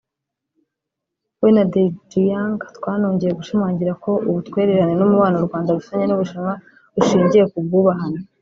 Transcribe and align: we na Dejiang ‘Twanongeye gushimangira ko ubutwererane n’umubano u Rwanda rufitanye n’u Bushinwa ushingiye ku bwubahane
we 1.41 1.49
na 1.55 1.63
Dejiang 1.73 2.59
‘Twanongeye 2.77 3.33
gushimangira 3.39 3.93
ko 4.03 4.11
ubutwererane 4.29 4.93
n’umubano 4.97 5.35
u 5.37 5.45
Rwanda 5.47 5.73
rufitanye 5.75 6.05
n’u 6.07 6.19
Bushinwa 6.21 6.53
ushingiye 6.99 7.43
ku 7.51 7.57
bwubahane 7.65 8.19